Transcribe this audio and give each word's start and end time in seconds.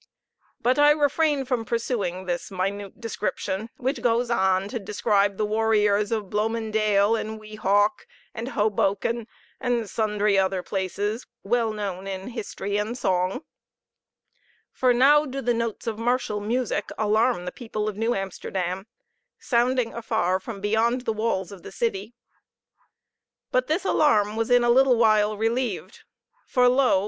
But 0.59 0.79
I 0.79 0.89
refrain 0.93 1.45
from 1.45 1.63
pursuing 1.63 2.25
this 2.25 2.49
minute 2.49 2.99
description, 2.99 3.69
which 3.77 4.01
goes 4.01 4.31
on 4.31 4.67
to 4.69 4.79
describe 4.79 5.37
the 5.37 5.45
warriors 5.45 6.11
of 6.11 6.31
Bloemen 6.31 6.71
dael, 6.71 7.15
and 7.15 7.39
Weehawk, 7.39 8.07
and 8.33 8.47
Hoboken, 8.47 9.27
and 9.59 9.87
sundry 9.87 10.39
other 10.39 10.63
places, 10.63 11.27
well 11.43 11.71
known 11.71 12.07
in 12.07 12.29
history 12.29 12.77
and 12.77 12.97
song 12.97 13.43
for 14.71 14.91
now 14.91 15.23
do 15.27 15.39
the 15.39 15.53
notes 15.53 15.85
of 15.85 15.99
martial 15.99 16.39
music 16.39 16.89
alarm 16.97 17.45
the 17.45 17.51
people 17.51 17.87
of 17.87 17.95
New 17.95 18.15
Amsterdam, 18.15 18.87
sounding 19.37 19.93
afar 19.93 20.39
from 20.39 20.61
beyond 20.61 21.01
the 21.01 21.13
walls 21.13 21.51
of 21.51 21.61
the 21.61 21.71
city. 21.71 22.15
But 23.51 23.67
this 23.67 23.85
alarm 23.85 24.35
was 24.35 24.49
in 24.49 24.63
a 24.63 24.69
little 24.71 24.95
while 24.97 25.37
relieved; 25.37 25.99
for, 26.47 26.67
lo! 26.67 26.99